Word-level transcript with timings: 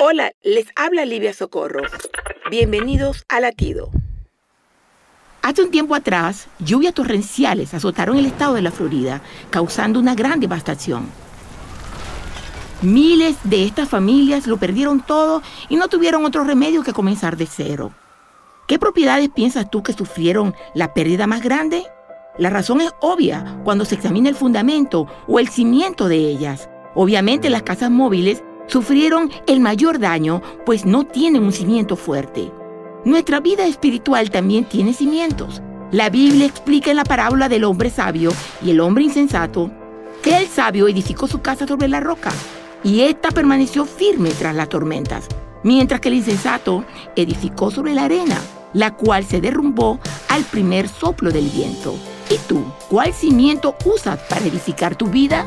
Hola, 0.00 0.30
les 0.44 0.66
habla 0.76 1.04
Livia 1.04 1.32
Socorro. 1.32 1.82
Bienvenidos 2.52 3.24
a 3.28 3.40
Latido. 3.40 3.90
Hace 5.42 5.62
un 5.64 5.72
tiempo 5.72 5.96
atrás, 5.96 6.46
lluvias 6.60 6.94
torrenciales 6.94 7.74
azotaron 7.74 8.16
el 8.16 8.26
estado 8.26 8.54
de 8.54 8.62
la 8.62 8.70
Florida, 8.70 9.22
causando 9.50 9.98
una 9.98 10.14
gran 10.14 10.38
devastación. 10.38 11.08
Miles 12.80 13.38
de 13.42 13.64
estas 13.64 13.88
familias 13.88 14.46
lo 14.46 14.56
perdieron 14.56 15.00
todo 15.00 15.42
y 15.68 15.74
no 15.74 15.88
tuvieron 15.88 16.24
otro 16.24 16.44
remedio 16.44 16.84
que 16.84 16.92
comenzar 16.92 17.36
de 17.36 17.46
cero. 17.46 17.90
¿Qué 18.68 18.78
propiedades 18.78 19.30
piensas 19.30 19.68
tú 19.68 19.82
que 19.82 19.94
sufrieron 19.94 20.54
la 20.74 20.94
pérdida 20.94 21.26
más 21.26 21.42
grande? 21.42 21.82
La 22.38 22.50
razón 22.50 22.82
es 22.82 22.92
obvia 23.00 23.60
cuando 23.64 23.84
se 23.84 23.96
examina 23.96 24.28
el 24.28 24.36
fundamento 24.36 25.08
o 25.26 25.40
el 25.40 25.48
cimiento 25.48 26.06
de 26.06 26.18
ellas. 26.18 26.70
Obviamente 26.94 27.50
las 27.50 27.62
casas 27.62 27.90
móviles 27.90 28.44
sufrieron 28.68 29.30
el 29.46 29.60
mayor 29.60 29.98
daño, 29.98 30.40
pues 30.64 30.86
no 30.86 31.04
tienen 31.04 31.42
un 31.42 31.52
cimiento 31.52 31.96
fuerte. 31.96 32.52
Nuestra 33.04 33.40
vida 33.40 33.66
espiritual 33.66 34.30
también 34.30 34.64
tiene 34.64 34.92
cimientos. 34.92 35.60
La 35.90 36.10
Biblia 36.10 36.46
explica 36.46 36.90
en 36.90 36.96
la 36.96 37.04
parábola 37.04 37.48
del 37.48 37.64
hombre 37.64 37.90
sabio 37.90 38.30
y 38.62 38.70
el 38.70 38.80
hombre 38.80 39.04
insensato 39.04 39.70
que 40.22 40.36
el 40.36 40.46
sabio 40.46 40.88
edificó 40.88 41.26
su 41.26 41.40
casa 41.40 41.66
sobre 41.66 41.88
la 41.88 42.00
roca 42.00 42.32
y 42.84 43.00
ésta 43.00 43.30
permaneció 43.30 43.86
firme 43.86 44.30
tras 44.30 44.54
las 44.54 44.68
tormentas, 44.68 45.26
mientras 45.62 46.00
que 46.00 46.08
el 46.08 46.14
insensato 46.14 46.84
edificó 47.16 47.70
sobre 47.70 47.94
la 47.94 48.04
arena, 48.04 48.38
la 48.74 48.94
cual 48.94 49.24
se 49.24 49.40
derrumbó 49.40 49.98
al 50.28 50.44
primer 50.44 50.88
soplo 50.88 51.30
del 51.30 51.48
viento. 51.48 51.94
¿Y 52.30 52.36
tú, 52.46 52.62
cuál 52.90 53.14
cimiento 53.14 53.74
usas 53.84 54.18
para 54.28 54.44
edificar 54.44 54.96
tu 54.96 55.06
vida? 55.06 55.46